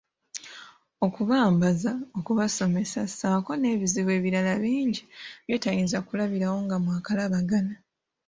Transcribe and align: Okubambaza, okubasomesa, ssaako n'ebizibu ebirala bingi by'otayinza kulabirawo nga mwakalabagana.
Okubambaza, 1.05 1.91
okubasomesa, 2.19 3.01
ssaako 3.09 3.51
n'ebizibu 3.57 4.11
ebirala 4.17 4.53
bingi 4.63 5.03
by'otayinza 5.45 5.97
kulabirawo 6.07 6.57
nga 6.65 6.75
mwakalabagana. 6.83 7.75